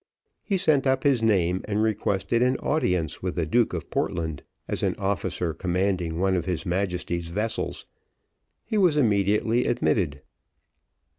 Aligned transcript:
He 0.41 0.57
sent 0.57 0.87
up 0.87 1.03
his 1.03 1.21
name, 1.21 1.61
and 1.65 1.83
requested 1.83 2.41
an 2.41 2.57
audience 2.57 3.21
with 3.21 3.35
the 3.35 3.45
Duke 3.45 3.71
of 3.71 3.91
Portland, 3.91 4.41
as 4.67 4.81
an 4.81 4.95
officer 4.95 5.53
commanding 5.53 6.19
one 6.19 6.35
of 6.35 6.45
his 6.45 6.65
Majesty's 6.65 7.27
vessels: 7.27 7.85
he 8.65 8.79
was 8.79 8.97
immediately 8.97 9.65
admitted. 9.67 10.23